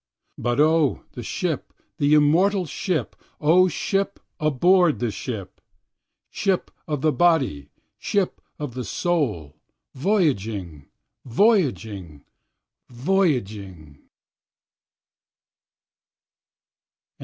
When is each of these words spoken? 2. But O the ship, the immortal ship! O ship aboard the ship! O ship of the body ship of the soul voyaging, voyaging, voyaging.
2. 0.37 0.41
But 0.41 0.59
O 0.59 1.03
the 1.11 1.21
ship, 1.21 1.71
the 1.99 2.15
immortal 2.15 2.65
ship! 2.65 3.15
O 3.39 3.67
ship 3.67 4.19
aboard 4.39 4.97
the 4.97 5.11
ship! 5.11 5.61
O 5.61 5.69
ship 6.31 6.71
of 6.87 7.01
the 7.01 7.11
body 7.11 7.69
ship 7.99 8.41
of 8.57 8.73
the 8.73 8.83
soul 8.83 9.57
voyaging, 9.93 10.89
voyaging, 11.23 12.23
voyaging. 12.89 14.01